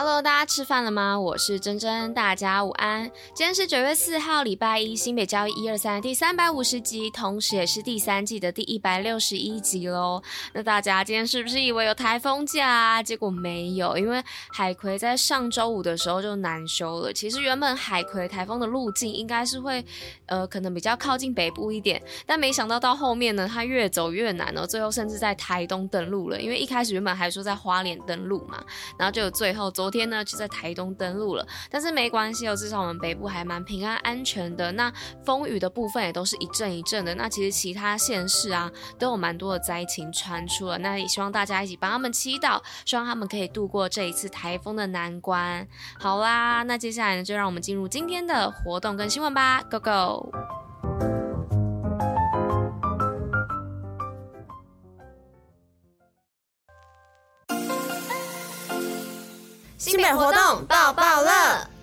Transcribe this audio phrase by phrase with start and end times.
[0.00, 1.18] Hello，大家吃饭了吗？
[1.18, 3.10] 我是珍珍，大家午安。
[3.34, 10.22] 今天是九月四号，礼拜一，新北交易一二三第三百五十集，同时也是第三季的第一百六十一集喽。
[10.52, 13.02] 那大家今天是不是以为有台风假？
[13.02, 14.22] 结果没有，因为
[14.52, 17.12] 海葵在上周五的时候就难修了。
[17.12, 19.84] 其实原本海葵台风的路径应该是会，
[20.26, 26.40] 呃，可能比较靠近北部一点，但没想到到后面呢，它越走越难哦，最后甚至在台东登陆了。
[26.40, 28.62] 因为一开始原本还说在花莲登陆嘛，
[28.96, 29.87] 然后就有最后走。
[29.88, 34.70] 昨天呢，就在台东登陆了，但是没关系哦，至少我们北部还蛮平安安全的。
[34.72, 34.92] 那
[35.24, 37.14] 风雨的部分也都是一阵一阵的。
[37.14, 40.76] 那其实其他县市啊，都有蛮多的灾情传出了。
[40.76, 45.66] 那也希望大家一起帮他们祈祷，希望他们可以度过这一次台风的难关。
[45.98, 50.47] 好啦，那接下来呢，就让我们进入今天的活动跟新闻吧，Go Go！
[59.78, 61.77] 新北活动爆爆乐。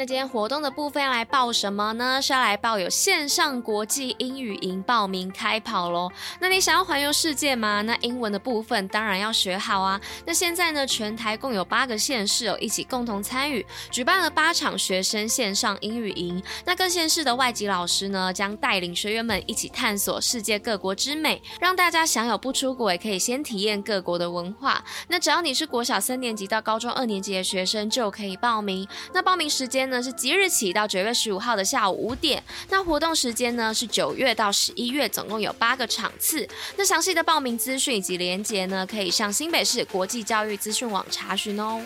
[0.00, 2.22] 那今天活动的部分要来报什么呢？
[2.22, 6.08] 是要来报有线上国际英语营报名开跑喽。
[6.38, 7.82] 那你想要环游世界吗？
[7.82, 10.00] 那英文的部分当然要学好啊。
[10.24, 16.40] 那现在呢，全台共有八个县市哦，一起共同参与，举办了八场学生线上英语营。
[16.64, 24.80] 那各县市的外籍老师呢，将带领学员们一起探索世界各国之美，让大家享有不出国也可以先体验各国的文化。
[25.08, 28.86] 那只要你是国小三年级到高中二年级的学生，就可以报名。
[29.12, 36.48] 那报名时间呢是即日起到九月十五号的下午五点，那活动时间呢是九月到十一月，总共有八个场次。
[36.76, 41.82] 那详细的报名资讯以及连结呢，可以上新北市国际教育资讯网查询哦。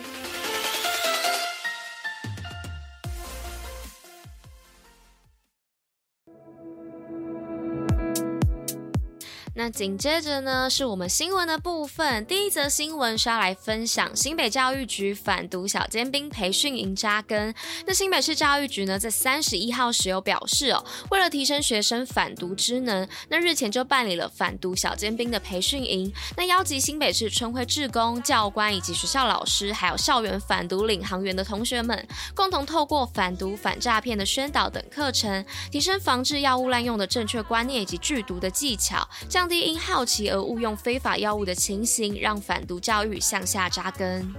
[9.55, 12.25] 那紧接着呢，是我们新闻的部分。
[12.25, 17.53] 第一则新闻是要来分享新北教育局反毒小尖兵培训营扎根。
[17.85, 26.11] 那新北市教育局呢，在三十一号时有表示哦，为了提升学生反毒之能，那日前就办理了反毒小尖兵的培训营。
[26.35, 39.07] 那邀集新北市春晖志工、教官以及学校老师，还有校园反毒领航员的同学们，共同透过反毒、反诈骗的宣导等课程，提升防治药物滥用的正确观念以及拒毒的技巧，
[39.43, 44.33] 降低因好奇而误用非法药物的情形，让反毒教育向下扎根。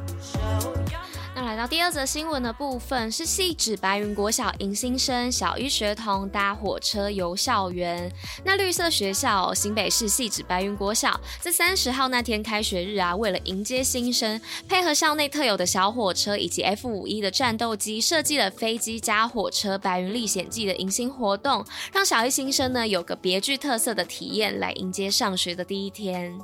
[1.67, 8.13] 第二则新闻的部分，是汐止白云国小迎新生小一学童搭火车游校园。
[8.45, 14.39] 那绿色学校新北市汐止白云国小在三十号那天开学日啊，为了迎接新生，
[14.69, 26.39] 配合校内特有的小火车以及 F 五一的战斗机，设计了飞机加火车白云历险记的迎新活动，让小一新生呢有个别具特色的体验，来迎接上学的第一天。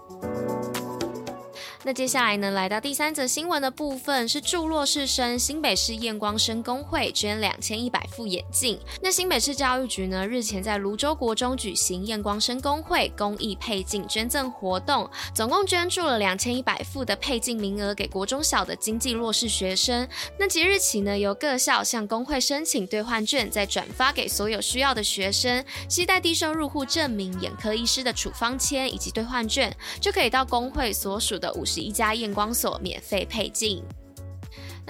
[1.83, 8.79] 那接下来呢，来到第三则新闻的部分是助弱势生新北市验光生工会捐两千一百副眼镜。
[9.01, 20.07] 那新北市教育局呢，日前在泸州国中举行验光生工会公益配镜捐赠活动，总共捐助了两千一百副的配镜名额给国中小的经济弱势学生。
[20.39, 33.81] 那即日起呢，由各校向工会申请兑换券，再转发给所有需要的学生，携带低收入户证明、眼科医师的处方签以及兑换券，就可以到工会所属的五十一家验光所免费配镜。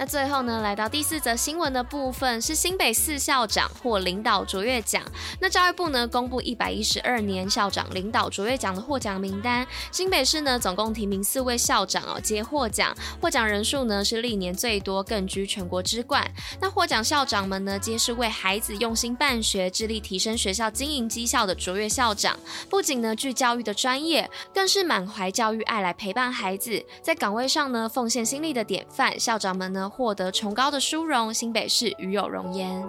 [0.01, 5.03] 那最后呢，来到第四则新闻的部分，是新北四校长获领导卓越奖。
[5.39, 9.63] 那教育部呢，公布一百一十二年校长领导卓越奖的获奖名单。
[9.91, 16.27] 新北市呢，总共提名四位校长哦，皆获奖，获奖人数呢是历年最多，更居全国之冠。
[16.59, 22.39] 那获奖校长们呢，皆是为孩子用心办学、致力提升学校经营绩效的卓越校长。
[22.71, 29.19] 不仅呢具教育的专业，更是满怀教育爱来陪伴孩子，在岗位上呢奉献心力的典范。
[29.19, 32.81] 校长们呢，获得崇高的殊荣，新北市与有荣焉。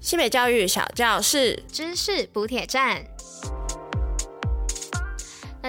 [0.00, 3.04] 新北教育小教室，知识补铁站。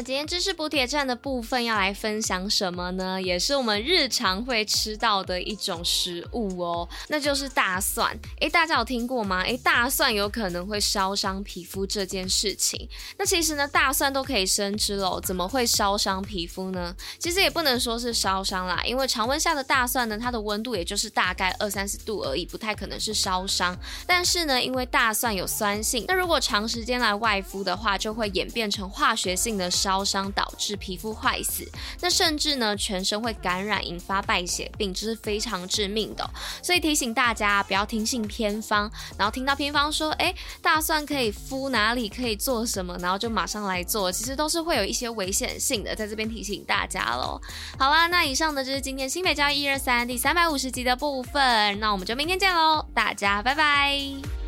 [0.04, 3.22] 今天知识补铁站的部分要来分享什么呢？
[3.22, 8.18] 也是我们日常会吃到的一种食物哦，那就是大蒜。
[8.40, 9.42] 诶，大家有听过吗？
[9.44, 12.90] 诶，大蒜有可能会烧伤皮肤这件事情。
[13.18, 16.96] 那其实呢，大蒜都可以生吃喽，怎么会烧伤皮肤呢？
[17.20, 23.78] 其实也不能说是烧伤啦，因为常温下的大蒜呢，它的温度也就是大概二三十度而已，不太可能是烧伤。
[24.08, 29.70] 但是呢，因为大蒜有酸性，那如果长时间来外敷的话，就会演变成化学性的。
[29.82, 36.30] 烧烧伤导致皮肤坏死，那甚至呢全身会感染，引发败血病，这是非常致命的。
[36.64, 47.42] 所以提醒大家不要听信偏方，然后听到偏方说，哎，大蒜可以敷哪里，可以做什么，然后就马上来做，其实都是会有一些危险性的，在这边提醒大家喽。
[47.78, 54.41] 好啦，那以上呢就是今天新北教育一二三第三百五十集的部分，那我们就明天见喽，大家拜拜。